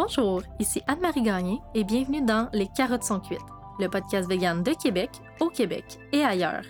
Bonjour, 0.00 0.42
ici 0.60 0.80
Anne-Marie 0.86 1.22
Gagné 1.22 1.58
et 1.74 1.82
bienvenue 1.82 2.22
dans 2.22 2.48
Les 2.52 2.68
carottes 2.68 3.02
sont 3.02 3.18
cuites, 3.18 3.40
le 3.80 3.88
podcast 3.88 4.28
vegan 4.28 4.62
de 4.62 4.72
Québec, 4.72 5.10
au 5.40 5.48
Québec 5.48 5.98
et 6.12 6.22
ailleurs. 6.22 6.62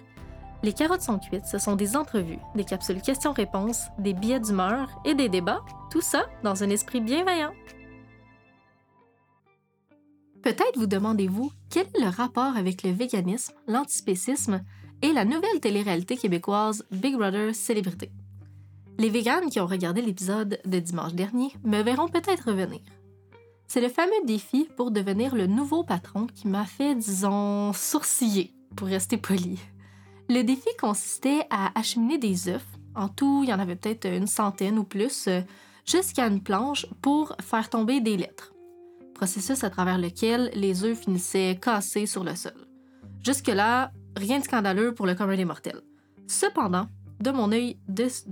Les 0.62 0.72
carottes 0.72 1.02
sont 1.02 1.18
cuites, 1.18 1.44
ce 1.44 1.58
sont 1.58 1.76
des 1.76 1.94
entrevues, 1.94 2.38
des 2.54 2.64
capsules 2.64 3.02
questions-réponses, 3.02 3.88
des 3.98 4.14
billets 4.14 4.40
d'humeur 4.40 4.88
et 5.04 5.14
des 5.14 5.28
débats, 5.28 5.60
tout 5.90 6.00
ça 6.00 6.26
dans 6.42 6.64
un 6.64 6.70
esprit 6.70 7.02
bienveillant. 7.02 7.52
Peut-être 10.40 10.78
vous 10.78 10.86
demandez-vous 10.86 11.52
quel 11.68 11.84
est 11.84 12.00
le 12.00 12.08
rapport 12.08 12.56
avec 12.56 12.82
le 12.82 12.92
véganisme, 12.92 13.52
l'antispécisme 13.66 14.62
et 15.02 15.12
la 15.12 15.26
nouvelle 15.26 15.60
télé-réalité 15.60 16.16
québécoise 16.16 16.86
Big 16.90 17.14
Brother 17.14 17.54
Célébrité? 17.54 18.10
Les 18.96 19.10
véganes 19.10 19.50
qui 19.50 19.60
ont 19.60 19.66
regardé 19.66 20.00
l'épisode 20.00 20.58
de 20.64 20.78
dimanche 20.78 21.12
dernier 21.12 21.52
me 21.62 21.82
verront 21.82 22.08
peut-être 22.08 22.46
revenir. 22.46 22.80
C'est 23.70 23.82
le 23.82 23.90
fameux 23.90 24.24
défi 24.24 24.66
pour 24.76 24.90
devenir 24.90 25.34
le 25.34 25.46
nouveau 25.46 25.84
patron 25.84 26.26
qui 26.26 26.48
m'a 26.48 26.64
fait, 26.64 26.94
disons, 26.94 27.74
sourciller, 27.74 28.54
pour 28.74 28.88
rester 28.88 29.18
poli. 29.18 29.60
Le 30.30 30.40
défi 30.40 30.70
consistait 30.80 31.42
à 31.50 31.78
acheminer 31.78 32.16
des 32.16 32.48
œufs. 32.48 32.64
En 32.94 33.08
tout, 33.08 33.42
il 33.44 33.50
y 33.50 33.52
en 33.52 33.58
avait 33.58 33.76
peut-être 33.76 34.06
une 34.06 34.26
centaine 34.26 34.78
ou 34.78 34.84
plus, 34.84 35.28
euh, 35.28 35.42
jusqu'à 35.84 36.28
une 36.28 36.42
planche 36.42 36.86
pour 37.02 37.36
faire 37.42 37.68
tomber 37.68 38.00
des 38.00 38.16
lettres. 38.16 38.54
Processus 39.14 39.62
à 39.62 39.68
travers 39.68 39.98
lequel 39.98 40.50
les 40.54 40.84
œufs 40.84 40.98
finissaient 40.98 41.58
cassés 41.60 42.06
sur 42.06 42.24
le 42.24 42.34
sol. 42.36 42.66
Jusque-là, 43.22 43.92
rien 44.16 44.38
de 44.38 44.44
scandaleux 44.44 44.94
pour 44.94 45.04
le 45.04 45.14
commun 45.14 45.36
des 45.36 45.44
mortels. 45.44 45.82
Cependant, 46.26 46.88
de 47.20 47.30
mon 47.30 47.52
œil 47.52 47.78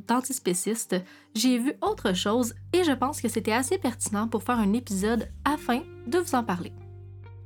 d'antispéciste, 0.08 0.96
j'ai 1.34 1.58
vu 1.58 1.74
autre 1.82 2.12
chose 2.12 2.54
et 2.72 2.84
je 2.84 2.92
pense 2.92 3.20
que 3.20 3.28
c'était 3.28 3.52
assez 3.52 3.78
pertinent 3.78 4.28
pour 4.28 4.42
faire 4.42 4.58
un 4.58 4.72
épisode 4.72 5.28
afin 5.44 5.82
de 6.06 6.18
vous 6.18 6.34
en 6.34 6.44
parler. 6.44 6.72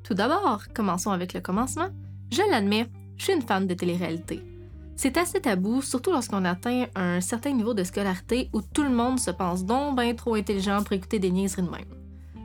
Tout 0.02 0.14
d'abord, 0.14 0.64
commençons 0.74 1.10
avec 1.10 1.32
le 1.32 1.40
commencement. 1.40 1.88
Je 2.30 2.42
l'admets, 2.50 2.88
je 3.16 3.24
suis 3.24 3.32
une 3.32 3.42
fan 3.42 3.66
de 3.66 3.74
télé-réalité. 3.74 4.42
C'est 4.96 5.16
assez 5.16 5.40
tabou, 5.40 5.80
surtout 5.80 6.10
lorsqu'on 6.10 6.44
atteint 6.44 6.86
un 6.94 7.20
certain 7.20 7.52
niveau 7.52 7.72
de 7.72 7.84
scolarité 7.84 8.50
où 8.52 8.60
tout 8.60 8.82
le 8.82 8.90
monde 8.90 9.18
se 9.18 9.30
pense 9.30 9.64
donc 9.64 9.96
bien 9.96 10.14
trop 10.14 10.34
intelligent 10.34 10.82
pour 10.82 10.92
écouter 10.92 11.18
des 11.18 11.30
niaiseries 11.30 11.62
de 11.62 11.70
même. 11.70 11.86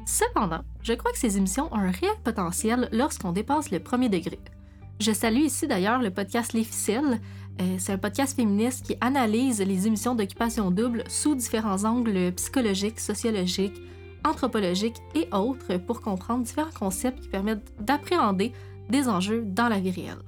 Cependant, 0.06 0.62
je 0.82 0.94
crois 0.94 1.12
que 1.12 1.18
ces 1.18 1.38
émissions 1.38 1.68
ont 1.74 1.78
un 1.78 1.92
réel 1.92 2.14
potentiel 2.24 2.88
lorsqu'on 2.92 3.32
dépasse 3.32 3.72
le 3.72 3.80
premier 3.80 4.08
degré. 4.08 4.40
Je 5.00 5.12
salue 5.12 5.42
ici 5.42 5.68
d'ailleurs 5.68 6.02
le 6.02 6.12
podcast 6.12 6.54
Les 6.54 6.64
Ficelles. 6.64 7.20
Euh, 7.62 7.76
c'est 7.80 7.94
un 7.94 7.98
podcast 7.98 8.36
féministe 8.36 8.86
qui 8.86 8.98
analyse 9.00 9.62
les 9.62 9.88
émissions 9.88 10.16
d'occupation 10.16 10.72
double 10.72 11.04
sous 11.08 11.36
différents 11.36 11.86
angles 11.86 12.34
psychologiques, 12.34 13.00
sociologiques, 13.00 13.82
anthropologiques 14.26 15.02
et 15.14 15.28
autres 15.34 15.78
pour 15.78 16.02
comprendre 16.02 16.44
différents 16.44 16.72
concepts 16.78 17.22
qui 17.22 17.30
permettent 17.30 17.72
d'appréhender 17.80 18.52
des 18.90 19.08
enjeux 19.08 19.44
dans 19.46 19.70
la 19.70 19.80
vie 19.80 19.92
réelle. 19.92 20.22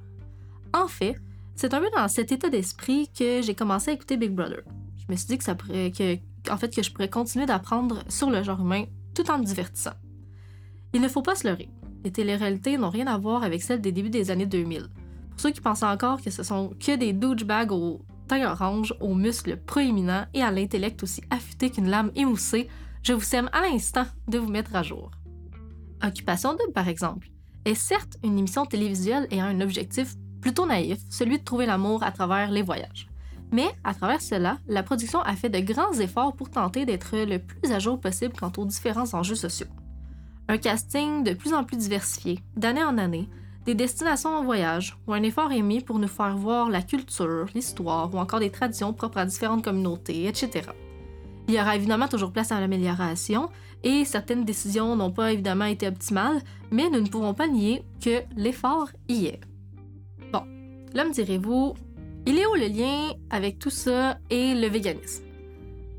En 0.72 0.88
fait, 0.88 1.16
c'est 1.54 1.74
un 1.74 1.80
peu 1.80 1.90
dans 1.94 2.08
cet 2.08 2.32
état 2.32 2.48
d'esprit 2.48 3.10
que 3.16 3.42
j'ai 3.42 3.54
commencé 3.54 3.90
à 3.90 3.94
écouter 3.94 4.16
Big 4.16 4.32
Brother. 4.32 4.62
Je 4.96 5.12
me 5.12 5.16
suis 5.16 5.26
dit 5.26 5.38
que 5.38 5.44
ça 5.44 5.56
en 6.50 6.56
fait, 6.56 6.74
que 6.74 6.82
je 6.82 6.90
pourrais 6.92 7.10
continuer 7.10 7.46
d'apprendre 7.46 8.04
sur 8.08 8.30
le 8.30 8.42
genre 8.42 8.60
humain 8.60 8.84
tout 9.14 9.30
en 9.30 9.38
me 9.38 9.44
divertissant. 9.44 9.92
Il 10.94 11.02
ne 11.02 11.08
faut 11.08 11.22
pas 11.22 11.34
se 11.34 11.46
leurrer. 11.46 11.68
Les 12.04 12.12
téléréalités 12.12 12.78
n'ont 12.78 12.90
rien 12.90 13.06
à 13.06 13.18
voir 13.18 13.42
avec 13.42 13.62
celles 13.62 13.80
des 13.80 13.92
débuts 13.92 14.08
des 14.08 14.30
années 14.30 14.46
2000. 14.46 14.88
Pour 15.38 15.44
ceux 15.44 15.52
qui 15.52 15.60
pensent 15.60 15.84
encore 15.84 16.20
que 16.20 16.30
ce 16.30 16.42
sont 16.42 16.70
que 16.80 16.96
des 16.96 17.12
douchebags 17.12 17.70
aux 17.70 18.00
teint 18.26 18.50
orange, 18.50 18.92
aux 19.00 19.14
muscles 19.14 19.56
proéminents 19.56 20.26
et 20.34 20.42
à 20.42 20.50
l'intellect 20.50 21.00
aussi 21.04 21.22
affûté 21.30 21.70
qu'une 21.70 21.88
lame 21.88 22.10
émoussée, 22.16 22.66
je 23.04 23.12
vous 23.12 23.20
sème 23.20 23.48
à 23.52 23.60
l'instant 23.60 24.06
de 24.26 24.36
vous 24.38 24.50
mettre 24.50 24.74
à 24.74 24.82
jour. 24.82 25.12
Occupation 26.04 26.56
Double, 26.56 26.72
par 26.72 26.88
exemple, 26.88 27.28
est 27.64 27.76
certes 27.76 28.16
une 28.24 28.36
émission 28.36 28.66
télévisuelle 28.66 29.28
ayant 29.30 29.44
un 29.44 29.60
objectif 29.60 30.16
plutôt 30.40 30.66
naïf, 30.66 30.98
celui 31.08 31.38
de 31.38 31.44
trouver 31.44 31.66
l'amour 31.66 32.02
à 32.02 32.10
travers 32.10 32.50
les 32.50 32.62
voyages. 32.62 33.06
Mais 33.52 33.68
à 33.84 33.94
travers 33.94 34.20
cela, 34.20 34.58
la 34.66 34.82
production 34.82 35.20
a 35.20 35.36
fait 35.36 35.50
de 35.50 35.60
grands 35.60 36.00
efforts 36.00 36.34
pour 36.34 36.50
tenter 36.50 36.84
d'être 36.84 37.16
le 37.16 37.38
plus 37.38 37.70
à 37.70 37.78
jour 37.78 38.00
possible 38.00 38.34
quant 38.36 38.50
aux 38.56 38.66
différents 38.66 39.14
enjeux 39.14 39.36
sociaux. 39.36 39.68
Un 40.48 40.58
casting 40.58 41.22
de 41.22 41.32
plus 41.32 41.54
en 41.54 41.62
plus 41.62 41.76
diversifié, 41.76 42.40
d'année 42.56 42.82
en 42.82 42.98
année, 42.98 43.28
des 43.68 43.74
destinations 43.74 44.30
en 44.30 44.42
voyage, 44.42 44.96
ou 45.06 45.12
un 45.12 45.22
effort 45.22 45.52
est 45.52 45.60
mis 45.60 45.82
pour 45.82 45.98
nous 45.98 46.08
faire 46.08 46.34
voir 46.34 46.70
la 46.70 46.80
culture, 46.80 47.44
l'histoire 47.54 48.08
ou 48.14 48.16
encore 48.16 48.40
des 48.40 48.48
traditions 48.48 48.94
propres 48.94 49.18
à 49.18 49.26
différentes 49.26 49.62
communautés, 49.62 50.26
etc. 50.26 50.70
Il 51.48 51.54
y 51.54 51.60
aura 51.60 51.76
évidemment 51.76 52.08
toujours 52.08 52.32
place 52.32 52.50
à 52.50 52.60
l'amélioration 52.60 53.50
et 53.84 54.06
certaines 54.06 54.46
décisions 54.46 54.96
n'ont 54.96 55.10
pas 55.10 55.34
évidemment 55.34 55.66
été 55.66 55.86
optimales, 55.86 56.40
mais 56.70 56.88
nous 56.88 57.02
ne 57.02 57.08
pouvons 57.08 57.34
pas 57.34 57.46
nier 57.46 57.82
que 58.02 58.22
l'effort 58.36 58.88
y 59.06 59.26
est. 59.26 59.40
Là, 60.94 61.04
me 61.04 61.12
direz-vous, 61.12 61.74
il 62.24 62.38
est 62.38 62.46
où 62.46 62.54
le 62.54 62.68
lien 62.68 63.12
avec 63.28 63.58
tout 63.58 63.68
ça 63.68 64.16
et 64.30 64.54
le 64.54 64.66
véganisme? 64.68 65.24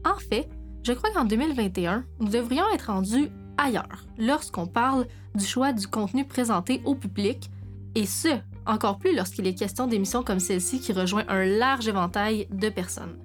En 0.04 0.18
fait, 0.18 0.50
je 0.82 0.94
crois 0.94 1.12
qu'en 1.12 1.26
2021, 1.26 2.04
nous 2.20 2.30
devrions 2.30 2.66
être 2.74 2.92
rendus 2.92 3.30
ailleurs 3.60 4.08
lorsqu'on 4.18 4.66
parle 4.66 5.06
du 5.36 5.46
choix 5.46 5.72
du 5.72 5.86
contenu 5.86 6.26
présenté 6.26 6.82
au 6.86 6.96
public, 6.96 7.52
et 7.96 8.06
ce, 8.06 8.40
encore 8.66 9.00
plus 9.00 9.16
lorsqu'il 9.16 9.48
est 9.48 9.56
question 9.56 9.88
d'émissions 9.88 10.24
comme 10.24 10.40
celle-ci 10.40 10.80
qui 10.80 10.94
rejoint 10.94 11.26
un 11.28 11.46
large 11.46 11.88
éventail 11.88 12.48
de 12.52 12.70
personnes. 12.70 13.18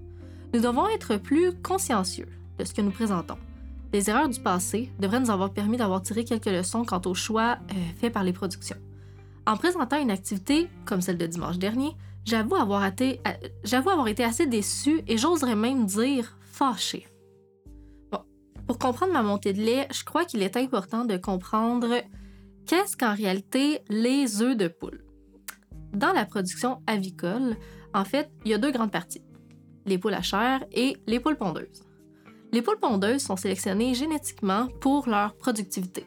Nous 0.53 0.61
devons 0.61 0.89
être 0.89 1.17
plus 1.17 1.53
consciencieux 1.63 2.29
de 2.59 2.65
ce 2.65 2.73
que 2.73 2.81
nous 2.81 2.91
présentons. 2.91 3.37
Les 3.93 4.11
erreurs 4.11 4.29
du 4.29 4.41
passé 4.41 4.91
devraient 4.99 5.21
nous 5.21 5.31
avoir 5.31 5.53
permis 5.53 5.77
d'avoir 5.77 6.03
tiré 6.03 6.25
quelques 6.25 6.47
leçons 6.47 6.85
quant 6.85 7.01
aux 7.07 7.15
choix 7.15 7.59
euh, 7.71 7.75
faits 7.97 8.13
par 8.13 8.25
les 8.25 8.33
productions. 8.33 8.77
En 9.47 9.57
présentant 9.57 10.01
une 10.01 10.11
activité 10.11 10.69
comme 10.85 11.01
celle 11.01 11.19
de 11.19 11.27
dimanche 11.27 11.59
dernier, 11.59 11.95
j'avoue 12.25 12.57
avoir, 12.57 12.85
été, 12.85 13.21
euh, 13.27 14.07
été 14.07 14.25
assez 14.25 14.47
déçue 14.47 15.03
et 15.07 15.19
j'oserais 15.19 15.57
même 15.57 15.87
dire 15.87 16.39
fâchée. 16.41 17.07
Bon, 18.11 18.21
pour 18.67 18.79
comprendre 18.79 19.13
ma 19.13 19.23
montée 19.23 19.53
de 19.53 19.61
lait, 19.61 19.87
je 19.93 20.03
crois 20.05 20.25
qu'il 20.25 20.43
est 20.43 20.57
important 20.57 21.05
de 21.05 21.17
comprendre 21.17 21.89
qu'est-ce 22.67 22.97
qu'en 22.97 23.15
réalité 23.15 23.81
les 23.89 24.43
œufs 24.43 24.57
de 24.57 24.69
poule? 24.69 25.05
Dans 25.93 26.13
la 26.13 26.25
production 26.25 26.83
avicole, 26.87 27.57
en 27.93 28.05
fait, 28.05 28.31
il 28.45 28.51
y 28.51 28.55
a 28.55 28.59
deux 28.59 28.73
grandes 28.73 28.91
parties 28.91 29.23
les 29.87 29.99
poules 29.99 30.15
à 30.15 30.23
chair 30.23 30.65
et 30.73 30.97
les 31.07 31.21
poules 31.21 31.37
pondeuses. 31.37 31.83
Les 32.53 32.63
poules 32.63 32.79
pondeuses 32.79 33.23
sont 33.23 33.37
sélectionnées 33.37 33.95
génétiquement 33.95 34.69
pour 34.81 35.09
leur 35.09 35.35
productivité. 35.37 36.07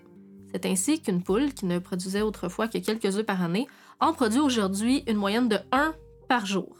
C'est 0.51 0.65
ainsi 0.65 1.01
qu'une 1.01 1.21
poule, 1.21 1.53
qui 1.53 1.65
ne 1.65 1.79
produisait 1.79 2.21
autrefois 2.21 2.67
que 2.67 2.77
quelques 2.77 3.17
œufs 3.17 3.25
par 3.25 3.43
année, 3.43 3.67
en 3.99 4.13
produit 4.13 4.39
aujourd'hui 4.39 5.03
une 5.07 5.17
moyenne 5.17 5.49
de 5.49 5.57
1 5.71 5.93
par 6.29 6.45
jour. 6.45 6.77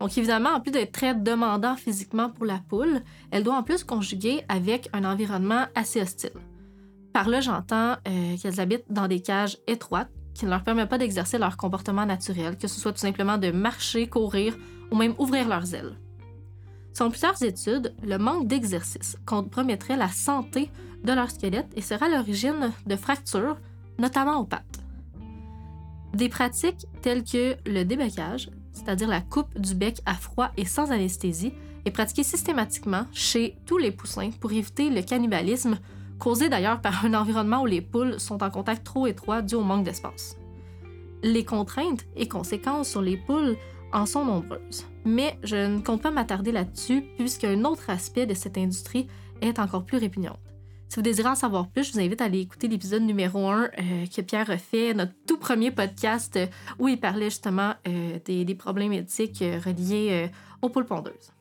Donc 0.00 0.16
évidemment, 0.16 0.50
en 0.50 0.60
plus 0.60 0.70
d'être 0.70 0.92
très 0.92 1.14
demandant 1.14 1.76
physiquement 1.76 2.30
pour 2.30 2.44
la 2.44 2.60
poule, 2.68 3.02
elle 3.30 3.44
doit 3.44 3.56
en 3.56 3.62
plus 3.62 3.84
conjuguer 3.84 4.44
avec 4.48 4.88
un 4.92 5.04
environnement 5.04 5.66
assez 5.74 6.00
hostile. 6.00 6.30
Par 7.18 7.28
là, 7.28 7.40
j'entends 7.40 7.96
euh, 8.06 8.36
qu'elles 8.40 8.60
habitent 8.60 8.84
dans 8.90 9.08
des 9.08 9.20
cages 9.20 9.58
étroites 9.66 10.08
qui 10.34 10.44
ne 10.44 10.50
leur 10.50 10.62
permettent 10.62 10.88
pas 10.88 10.98
d'exercer 10.98 11.36
leur 11.36 11.56
comportement 11.56 12.06
naturel, 12.06 12.56
que 12.56 12.68
ce 12.68 12.78
soit 12.78 12.92
tout 12.92 13.00
simplement 13.00 13.38
de 13.38 13.50
marcher, 13.50 14.06
courir 14.06 14.56
ou 14.92 14.96
même 14.96 15.16
ouvrir 15.18 15.48
leurs 15.48 15.74
ailes. 15.74 15.98
Selon 16.92 17.10
plusieurs 17.10 17.42
études, 17.42 17.92
le 18.04 18.18
manque 18.18 18.46
d'exercice 18.46 19.16
compromettrait 19.26 19.96
la 19.96 20.06
santé 20.06 20.70
de 21.02 21.12
leur 21.12 21.28
squelette 21.28 21.66
et 21.74 21.82
sera 21.82 22.08
l'origine 22.08 22.70
de 22.86 22.94
fractures, 22.94 23.56
notamment 23.98 24.36
aux 24.36 24.44
pattes. 24.44 24.78
Des 26.14 26.28
pratiques 26.28 26.86
telles 27.02 27.24
que 27.24 27.56
le 27.66 27.82
débecage, 27.82 28.48
c'est-à-dire 28.72 29.08
la 29.08 29.22
coupe 29.22 29.58
du 29.58 29.74
bec 29.74 30.02
à 30.06 30.14
froid 30.14 30.52
et 30.56 30.64
sans 30.64 30.92
anesthésie, 30.92 31.52
est 31.84 31.90
pratiquée 31.90 32.22
systématiquement 32.22 33.06
chez 33.10 33.58
tous 33.66 33.78
les 33.78 33.90
poussins 33.90 34.30
pour 34.40 34.52
éviter 34.52 34.88
le 34.88 35.02
cannibalisme, 35.02 35.80
causé 36.18 36.48
d'ailleurs 36.48 36.80
par 36.80 37.04
un 37.04 37.14
environnement 37.14 37.62
où 37.62 37.66
les 37.66 37.80
poules 37.80 38.18
sont 38.20 38.42
en 38.42 38.50
contact 38.50 38.84
trop 38.84 39.06
étroit 39.06 39.42
dû 39.42 39.54
au 39.54 39.62
manque 39.62 39.84
d'espace. 39.84 40.36
Les 41.22 41.44
contraintes 41.44 42.06
et 42.16 42.28
conséquences 42.28 42.88
sur 42.88 43.02
les 43.02 43.16
poules 43.16 43.56
en 43.92 44.06
sont 44.06 44.24
nombreuses, 44.24 44.86
mais 45.04 45.38
je 45.42 45.56
ne 45.56 45.80
compte 45.80 46.02
pas 46.02 46.10
m'attarder 46.10 46.52
là-dessus 46.52 47.02
puisqu'un 47.16 47.64
autre 47.64 47.90
aspect 47.90 48.26
de 48.26 48.34
cette 48.34 48.58
industrie 48.58 49.08
est 49.40 49.58
encore 49.58 49.84
plus 49.84 49.98
répugnante. 49.98 50.38
Si 50.88 50.96
vous 50.96 51.02
désirez 51.02 51.28
en 51.28 51.34
savoir 51.34 51.68
plus, 51.68 51.84
je 51.84 51.92
vous 51.92 52.00
invite 52.00 52.22
à 52.22 52.24
aller 52.24 52.40
écouter 52.40 52.66
l'épisode 52.66 53.02
numéro 53.02 53.46
1 53.46 53.64
euh, 53.64 53.68
que 54.06 54.22
Pierre 54.22 54.50
a 54.50 54.56
fait, 54.56 54.94
notre 54.94 55.12
tout 55.26 55.36
premier 55.36 55.70
podcast 55.70 56.36
euh, 56.36 56.46
où 56.78 56.88
il 56.88 56.98
parlait 56.98 57.26
justement 57.28 57.74
euh, 57.86 58.18
des, 58.24 58.54
problèmes 58.54 58.94
éthiques 58.94 59.44
reliés 59.64 60.30
aux 60.62 60.70
poules 60.70 60.86
pondeuses. 60.86 61.32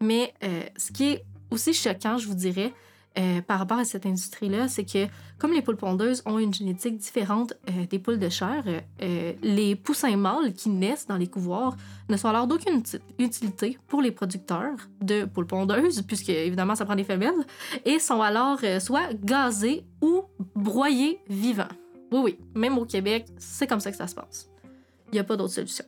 Mais 0.00 0.34
ce 0.76 0.92
qui 0.92 1.04
est 1.04 1.24
aussi 1.50 1.72
choquant, 1.72 2.18
je 2.18 2.28
vous 2.28 2.34
dirais, 2.34 2.72
euh, 3.18 3.42
par 3.42 3.58
rapport 3.58 3.78
à 3.78 3.84
cette 3.84 4.06
industrie-là, 4.06 4.68
c'est 4.68 4.84
que 4.84 5.06
comme 5.38 5.52
les 5.52 5.62
poules 5.62 5.76
pondeuses 5.76 6.22
ont 6.24 6.38
une 6.38 6.54
génétique 6.54 6.96
différente 6.96 7.52
euh, 7.68 7.86
des 7.86 7.98
poules 7.98 8.18
de 8.18 8.28
chair, 8.28 8.64
euh, 9.02 9.32
les 9.42 9.76
poussins 9.76 10.16
mâles 10.16 10.52
qui 10.54 10.70
naissent 10.70 11.06
dans 11.06 11.16
les 11.16 11.26
couvoirs 11.26 11.76
ne 12.08 12.16
sont 12.16 12.28
alors 12.28 12.46
d'aucune 12.46 12.82
utilité 13.18 13.78
pour 13.88 14.00
les 14.00 14.12
producteurs 14.12 14.76
de 15.00 15.24
poules 15.24 15.46
pondeuses, 15.46 16.02
puisque 16.02 16.30
évidemment 16.30 16.74
ça 16.74 16.84
prend 16.84 16.96
des 16.96 17.04
femelles, 17.04 17.46
et 17.84 17.98
sont 17.98 18.22
alors 18.22 18.60
soit 18.80 19.12
gazés 19.22 19.84
ou 20.00 20.22
broyés 20.54 21.20
vivants. 21.28 21.64
Oui, 22.12 22.20
oui, 22.24 22.38
même 22.54 22.78
au 22.78 22.84
Québec, 22.84 23.26
c'est 23.38 23.66
comme 23.66 23.80
ça 23.80 23.90
que 23.90 23.96
ça 23.96 24.06
se 24.06 24.14
passe. 24.14 24.48
Il 25.10 25.16
n'y 25.16 25.20
a 25.20 25.24
pas 25.24 25.36
d'autre 25.36 25.52
solution. 25.52 25.84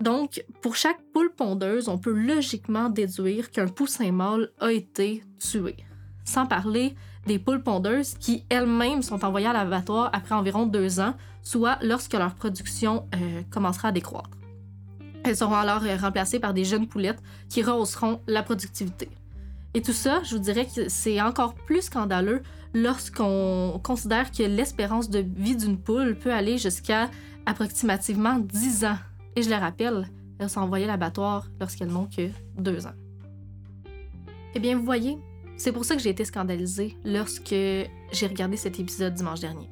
Donc, 0.00 0.44
pour 0.60 0.76
chaque 0.76 1.00
poule 1.12 1.32
pondeuse, 1.32 1.88
on 1.88 1.98
peut 1.98 2.12
logiquement 2.12 2.88
déduire 2.88 3.50
qu'un 3.50 3.68
poussin 3.68 4.12
mâle 4.12 4.50
a 4.60 4.72
été 4.72 5.22
tué. 5.38 5.76
Sans 6.24 6.46
parler 6.46 6.94
des 7.26 7.38
poules 7.38 7.62
pondeuses 7.62 8.14
qui 8.14 8.44
elles-mêmes 8.48 9.02
sont 9.02 9.24
envoyées 9.24 9.46
à 9.46 9.52
l'abattoir 9.52 10.10
après 10.12 10.34
environ 10.34 10.66
deux 10.66 11.00
ans, 11.00 11.14
soit 11.42 11.78
lorsque 11.82 12.14
leur 12.14 12.34
production 12.34 13.06
euh, 13.14 13.42
commencera 13.50 13.88
à 13.88 13.92
décroître. 13.92 14.30
Elles 15.24 15.36
seront 15.36 15.54
alors 15.54 15.84
euh, 15.84 15.96
remplacées 15.96 16.40
par 16.40 16.52
des 16.52 16.64
jeunes 16.64 16.86
poulettes 16.86 17.22
qui 17.48 17.62
rehausseront 17.62 18.20
la 18.26 18.42
productivité. 18.42 19.08
Et 19.74 19.82
tout 19.82 19.92
ça, 19.92 20.22
je 20.22 20.36
vous 20.36 20.42
dirais 20.42 20.66
que 20.66 20.88
c'est 20.88 21.20
encore 21.20 21.54
plus 21.54 21.82
scandaleux 21.82 22.42
lorsqu'on 22.74 23.80
considère 23.82 24.30
que 24.30 24.42
l'espérance 24.42 25.08
de 25.08 25.24
vie 25.36 25.56
d'une 25.56 25.78
poule 25.78 26.16
peut 26.16 26.32
aller 26.32 26.58
jusqu'à 26.58 27.10
approximativement 27.46 28.38
10 28.38 28.84
ans 28.84 28.98
et 29.36 29.42
je 29.42 29.50
le 29.50 29.56
rappelle, 29.56 30.08
elles 30.38 30.48
sont 30.48 30.60
envoyées 30.60 30.84
à 30.84 30.88
l'abattoir 30.88 31.48
lorsqu'elles 31.60 31.88
n'ont 31.88 32.06
que 32.06 32.28
deux 32.58 32.86
ans. 32.86 32.94
Eh 34.54 34.60
bien, 34.60 34.76
vous 34.76 34.84
voyez, 34.84 35.18
c'est 35.56 35.72
pour 35.72 35.84
ça 35.84 35.96
que 35.96 36.02
j'ai 36.02 36.10
été 36.10 36.24
scandalisée 36.24 36.96
lorsque 37.04 37.48
j'ai 37.50 38.26
regardé 38.26 38.56
cet 38.56 38.78
épisode 38.78 39.14
dimanche 39.14 39.40
dernier. 39.40 39.68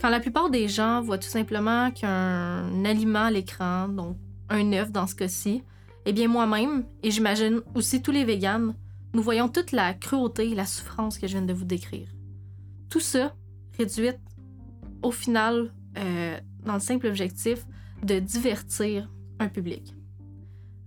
Quand 0.00 0.10
la 0.10 0.20
plupart 0.20 0.50
des 0.50 0.68
gens 0.68 1.00
voient 1.00 1.18
tout 1.18 1.28
simplement 1.28 1.90
qu'un 1.90 2.84
aliment 2.84 3.24
à 3.24 3.30
l'écran, 3.30 3.88
donc 3.88 4.16
un 4.48 4.72
œuf 4.72 4.92
dans 4.92 5.06
ce 5.06 5.14
cas-ci, 5.14 5.62
eh 6.06 6.12
bien 6.12 6.28
moi-même, 6.28 6.84
et 7.02 7.10
j'imagine 7.10 7.60
aussi 7.74 8.00
tous 8.00 8.12
les 8.12 8.24
véganes, 8.24 8.74
nous 9.14 9.22
voyons 9.22 9.48
toute 9.48 9.72
la 9.72 9.94
cruauté 9.94 10.50
et 10.50 10.54
la 10.54 10.66
souffrance 10.66 11.18
que 11.18 11.26
je 11.26 11.32
viens 11.32 11.46
de 11.46 11.52
vous 11.52 11.64
décrire. 11.64 12.08
Tout 12.88 13.00
ça 13.00 13.34
réduit 13.76 14.10
au 15.02 15.10
final 15.10 15.72
euh, 15.96 16.38
dans 16.64 16.74
le 16.74 16.80
simple 16.80 17.06
objectif 17.06 17.66
de 18.02 18.18
divertir 18.18 19.08
un 19.38 19.48
public. 19.48 19.94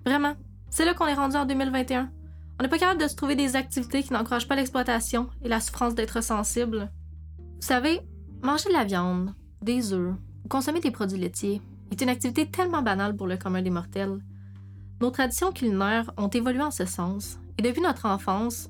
Vraiment, 0.05 0.35
c'est 0.69 0.85
là 0.85 0.93
qu'on 0.93 1.07
est 1.07 1.13
rendu 1.13 1.35
en 1.35 1.45
2021. 1.45 2.11
On 2.59 2.63
n'est 2.63 2.69
pas 2.69 2.77
capable 2.77 3.01
de 3.01 3.07
se 3.07 3.15
trouver 3.15 3.35
des 3.35 3.55
activités 3.55 4.03
qui 4.03 4.13
n'encouragent 4.13 4.47
pas 4.47 4.55
l'exploitation 4.55 5.29
et 5.43 5.49
la 5.49 5.59
souffrance 5.59 5.95
d'être 5.95 6.21
sensible. 6.23 6.91
Vous 7.37 7.67
savez, 7.67 8.01
manger 8.41 8.69
de 8.69 8.73
la 8.73 8.83
viande, 8.83 9.33
des 9.61 9.93
œufs 9.93 10.15
ou 10.43 10.47
consommer 10.47 10.79
des 10.79 10.91
produits 10.91 11.19
laitiers 11.19 11.61
est 11.91 12.01
une 12.01 12.09
activité 12.09 12.49
tellement 12.49 12.81
banale 12.81 13.15
pour 13.15 13.27
le 13.27 13.37
commun 13.37 13.61
des 13.61 13.69
mortels. 13.69 14.19
Nos 15.01 15.11
traditions 15.11 15.51
culinaires 15.51 16.11
ont 16.17 16.29
évolué 16.29 16.61
en 16.61 16.71
ce 16.71 16.85
sens, 16.85 17.39
et 17.57 17.61
depuis 17.63 17.81
notre 17.81 18.05
enfance, 18.05 18.69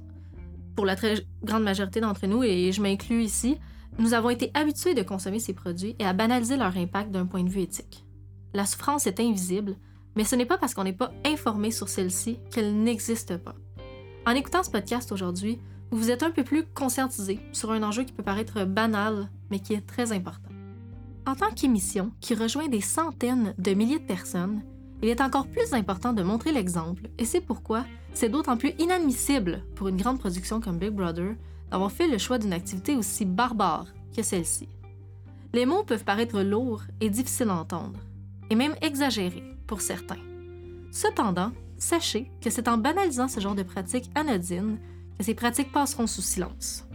pour 0.75 0.85
la 0.85 0.95
très 0.95 1.25
grande 1.43 1.63
majorité 1.63 1.99
d'entre 1.99 2.25
nous, 2.27 2.43
et 2.43 2.71
je 2.71 2.81
m'inclus 2.81 3.23
ici, 3.23 3.57
nous 3.99 4.13
avons 4.13 4.29
été 4.29 4.51
habitués 4.53 4.93
de 4.93 5.03
consommer 5.03 5.39
ces 5.39 5.53
produits 5.53 5.95
et 5.99 6.05
à 6.05 6.13
banaliser 6.13 6.57
leur 6.57 6.75
impact 6.77 7.11
d'un 7.11 7.25
point 7.25 7.43
de 7.43 7.49
vue 7.49 7.61
éthique. 7.61 8.05
La 8.53 8.65
souffrance 8.65 9.07
est 9.07 9.19
invisible, 9.19 9.75
mais 10.15 10.23
ce 10.23 10.35
n'est 10.35 10.45
pas 10.45 10.57
parce 10.57 10.73
qu'on 10.73 10.83
n'est 10.83 10.93
pas 10.93 11.11
informé 11.25 11.71
sur 11.71 11.89
celle-ci 11.89 12.39
qu'elle 12.51 12.75
n'existe 12.75 13.37
pas. 13.37 13.55
En 14.25 14.31
écoutant 14.31 14.63
ce 14.63 14.69
podcast 14.69 15.11
aujourd'hui, 15.11 15.59
vous 15.89 15.97
vous 15.97 16.11
êtes 16.11 16.23
un 16.23 16.31
peu 16.31 16.43
plus 16.43 16.65
conscientisé 16.65 17.39
sur 17.53 17.71
un 17.71 17.83
enjeu 17.83 18.03
qui 18.03 18.13
peut 18.13 18.23
paraître 18.23 18.63
banal, 18.65 19.29
mais 19.49 19.59
qui 19.59 19.73
est 19.73 19.85
très 19.85 20.11
important. 20.11 20.49
En 21.27 21.35
tant 21.35 21.51
qu'émission 21.51 22.11
qui 22.19 22.33
rejoint 22.33 22.67
des 22.67 22.81
centaines 22.81 23.53
de 23.57 23.73
milliers 23.73 23.99
de 23.99 24.05
personnes, 24.05 24.63
il 25.01 25.09
est 25.09 25.21
encore 25.21 25.47
plus 25.47 25.73
important 25.73 26.13
de 26.13 26.23
montrer 26.23 26.51
l'exemple, 26.51 27.09
et 27.17 27.25
c'est 27.25 27.41
pourquoi 27.41 27.85
c'est 28.13 28.29
d'autant 28.29 28.57
plus 28.57 28.73
inadmissible 28.79 29.63
pour 29.75 29.87
une 29.87 29.97
grande 29.97 30.19
production 30.19 30.59
comme 30.59 30.77
Big 30.77 30.91
Brother 30.91 31.35
d'avoir 31.71 31.91
fait 31.91 32.07
le 32.07 32.17
choix 32.17 32.37
d'une 32.37 32.53
activité 32.53 32.95
aussi 32.95 33.25
barbare 33.25 33.87
que 34.15 34.21
celle-ci. 34.21 34.67
Les 35.53 35.65
mots 35.65 35.83
peuvent 35.83 36.03
paraître 36.03 36.41
lourds 36.41 36.83
et 36.99 37.09
difficiles 37.09 37.49
à 37.49 37.55
entendre, 37.55 37.99
et 38.51 38.55
même 38.55 38.75
exagéré 38.81 39.43
pour 39.65 39.81
certains. 39.81 40.19
Cependant, 40.91 41.51
sachez 41.77 42.29
que 42.41 42.49
c'est 42.49 42.67
en 42.67 42.77
banalisant 42.77 43.29
ce 43.29 43.39
genre 43.39 43.55
de 43.55 43.63
pratiques 43.63 44.11
anodines 44.13 44.77
que 45.17 45.23
ces 45.23 45.33
pratiques 45.33 45.71
passeront 45.71 46.05
sous 46.05 46.21
silence. 46.21 46.85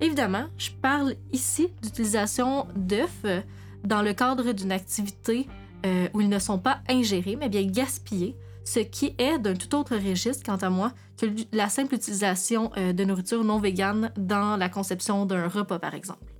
Évidemment, 0.00 0.46
je 0.58 0.70
parle 0.70 1.14
ici 1.32 1.68
d'utilisation 1.80 2.66
d'œufs 2.74 3.44
dans 3.84 4.02
le 4.02 4.12
cadre 4.12 4.52
d'une 4.52 4.72
activité 4.72 5.46
euh, 5.86 6.08
où 6.12 6.20
ils 6.20 6.28
ne 6.28 6.40
sont 6.40 6.58
pas 6.58 6.80
ingérés, 6.88 7.36
mais 7.36 7.48
bien 7.48 7.64
gaspillés, 7.64 8.36
ce 8.64 8.80
qui 8.80 9.14
est 9.18 9.38
d'un 9.38 9.54
tout 9.54 9.74
autre 9.76 9.96
registre, 9.96 10.42
quant 10.44 10.56
à 10.56 10.70
moi, 10.70 10.92
que 11.16 11.26
la 11.52 11.68
simple 11.68 11.94
utilisation 11.94 12.72
euh, 12.76 12.92
de 12.92 13.04
nourriture 13.04 13.44
non 13.44 13.58
végane 13.58 14.12
dans 14.16 14.56
la 14.56 14.68
conception 14.68 15.26
d'un 15.26 15.46
repas, 15.46 15.78
par 15.78 15.94
exemple. 15.94 16.32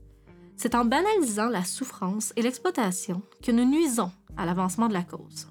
C'est 0.56 0.74
en 0.74 0.84
banalisant 0.84 1.48
la 1.48 1.64
souffrance 1.64 2.32
et 2.36 2.42
l'exploitation 2.42 3.22
que 3.42 3.50
nous 3.50 3.64
nuisons 3.64 4.10
à 4.36 4.46
l'avancement 4.46 4.88
de 4.88 4.94
la 4.94 5.02
cause. 5.02 5.48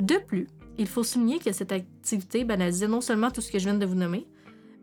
De 0.00 0.16
plus, 0.16 0.48
il 0.78 0.86
faut 0.86 1.04
souligner 1.04 1.38
que 1.38 1.52
cette 1.52 1.72
activité 1.72 2.44
banalisait 2.44 2.88
non 2.88 3.00
seulement 3.00 3.30
tout 3.30 3.40
ce 3.40 3.50
que 3.50 3.58
je 3.58 3.64
viens 3.64 3.78
de 3.78 3.86
vous 3.86 3.94
nommer, 3.94 4.26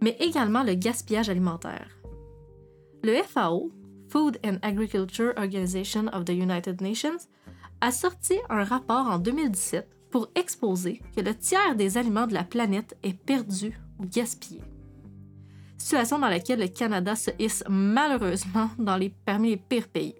mais 0.01 0.15
également 0.19 0.63
le 0.63 0.73
gaspillage 0.73 1.29
alimentaire. 1.29 1.89
Le 3.03 3.21
FAO, 3.23 3.71
Food 4.09 4.39
and 4.45 4.57
Agriculture 4.61 5.33
Organization 5.37 6.07
of 6.13 6.25
the 6.25 6.31
United 6.31 6.81
Nations, 6.81 7.27
a 7.81 7.91
sorti 7.91 8.35
un 8.49 8.63
rapport 8.63 9.07
en 9.07 9.19
2017 9.19 9.89
pour 10.11 10.29
exposer 10.35 11.01
que 11.15 11.21
le 11.21 11.33
tiers 11.33 11.75
des 11.75 11.97
aliments 11.97 12.27
de 12.27 12.33
la 12.33 12.43
planète 12.43 12.97
est 13.03 13.17
perdu 13.17 13.79
ou 13.97 14.05
gaspillé. 14.05 14.61
Situation 15.77 16.19
dans 16.19 16.29
laquelle 16.29 16.59
le 16.59 16.67
Canada 16.67 17.15
se 17.15 17.31
hisse 17.39 17.63
malheureusement 17.67 18.69
dans 18.77 18.97
les, 18.97 19.09
parmi 19.09 19.49
les 19.51 19.57
pires 19.57 19.87
pays. 19.87 20.15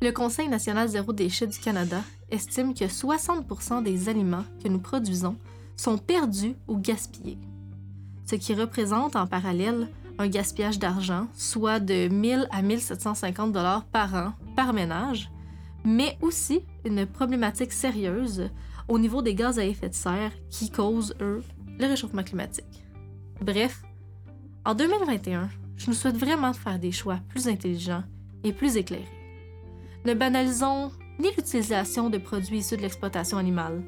Le 0.00 0.10
Conseil 0.10 0.48
national 0.48 0.88
zéro 0.88 1.12
déchet 1.12 1.46
du 1.46 1.58
Canada 1.58 2.02
estime 2.30 2.74
que 2.74 2.84
60% 2.84 3.82
des 3.82 4.08
aliments 4.08 4.44
que 4.62 4.68
nous 4.68 4.80
produisons 4.80 5.36
sont 5.76 5.98
perdus 5.98 6.56
ou 6.68 6.78
gaspillés, 6.78 7.38
ce 8.26 8.36
qui 8.36 8.54
représente 8.54 9.16
en 9.16 9.26
parallèle 9.26 9.88
un 10.18 10.28
gaspillage 10.28 10.78
d'argent, 10.78 11.26
soit 11.34 11.80
de 11.80 12.08
1000 12.08 12.46
à 12.50 12.62
1750 12.62 13.52
dollars 13.52 13.84
par 13.86 14.14
an 14.14 14.32
par 14.56 14.72
ménage, 14.72 15.30
mais 15.84 16.16
aussi 16.22 16.62
une 16.84 17.06
problématique 17.06 17.72
sérieuse 17.72 18.50
au 18.88 18.98
niveau 18.98 19.22
des 19.22 19.34
gaz 19.34 19.58
à 19.58 19.64
effet 19.64 19.88
de 19.88 19.94
serre 19.94 20.32
qui 20.50 20.70
causent, 20.70 21.14
eux, 21.20 21.42
le 21.78 21.86
réchauffement 21.86 22.22
climatique. 22.22 22.84
Bref, 23.40 23.82
en 24.64 24.74
2021, 24.74 25.50
je 25.76 25.88
nous 25.88 25.94
souhaite 25.94 26.16
vraiment 26.16 26.52
de 26.52 26.56
faire 26.56 26.78
des 26.78 26.92
choix 26.92 27.18
plus 27.28 27.48
intelligents 27.48 28.04
et 28.44 28.52
plus 28.52 28.76
éclairés. 28.76 29.23
Ne 30.04 30.12
banalisons 30.12 30.92
ni 31.18 31.30
l'utilisation 31.34 32.10
de 32.10 32.18
produits 32.18 32.58
issus 32.58 32.76
de 32.76 32.82
l'exploitation 32.82 33.38
animale, 33.38 33.82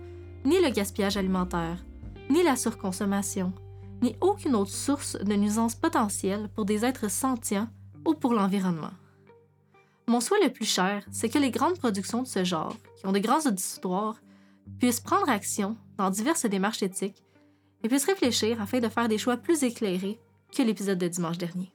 ni 0.47 0.59
le 0.63 0.71
gaspillage 0.71 1.19
alimentaire, 1.19 1.85
ni 2.31 2.43
la 2.43 2.57
surconsommation, 2.57 3.53
ni 4.01 4.17
aucune 4.23 4.55
autre 4.55 4.71
source 4.71 5.19
de 5.19 5.35
nuisance 5.35 5.75
potentielle 5.75 6.49
pour 6.55 6.65
des 6.65 6.87
êtres 6.87 7.11
sentients 7.11 7.69
ou 8.07 8.15
pour 8.15 8.33
l'environnement. 8.33 8.93
Mon 10.09 10.21
souhait 10.21 10.43
le 10.43 10.53
plus 10.53 10.65
cher, 10.65 11.05
c'est 11.11 11.29
que 11.29 11.39
les 11.39 11.51
grandes 11.51 11.79
productions 11.79 12.23
de 12.23 12.29
ce 12.29 12.45
genre, 12.45 12.77
qui 12.97 13.07
ont 13.07 13.13
de 13.13 13.19
grands 13.19 13.45
auditoires, 13.47 14.17
puissent 14.79 15.01
prendre 15.01 15.29
action 15.29 15.77
dans 15.99 16.09
diverses 16.09 16.47
démarches 16.47 16.83
éthiques 16.83 17.23
et 17.83 17.89
puissent 17.89 18.07
réfléchir 18.07 18.63
afin 18.63 18.81
de 18.81 18.89
faire 18.89 19.09
des 19.09 19.19
choix 19.19 19.37
plus 19.37 19.65
éclairés 19.65 20.19
que 20.51 20.63
l'épisode 20.63 20.99
de 20.99 21.09
dimanche 21.09 21.39
dernier. 21.39 21.75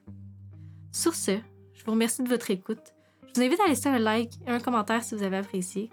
Sur 0.92 1.14
ce, 1.14 1.38
je 1.74 1.84
vous 1.86 1.92
remercie 1.92 2.24
de 2.24 2.30
votre 2.30 2.50
écoute 2.50 2.94
je 3.34 3.40
vous 3.40 3.46
invite 3.46 3.60
à 3.62 3.68
laisser 3.68 3.90
un 3.90 4.00
like 4.00 4.34
et 4.46 4.52
un 4.52 4.60
commentaire 4.60 5.04
si 5.04 5.16
vous 5.16 5.24
avez 5.24 5.38
apprécié. 5.38 5.90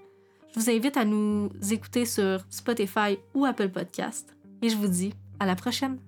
Je 0.55 0.61
vous 0.61 0.71
invite 0.71 0.97
à 0.97 1.05
nous 1.05 1.51
écouter 1.71 2.05
sur 2.05 2.45
Spotify 2.51 3.19
ou 3.35 3.45
Apple 3.45 3.69
Podcast. 3.69 4.35
Et 4.63 4.69
je 4.69 4.77
vous 4.77 4.89
dis 4.89 5.15
à 5.39 5.47
la 5.47 5.55
prochaine. 5.55 5.99